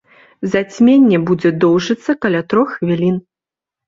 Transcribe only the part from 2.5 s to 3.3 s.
трох хвілін.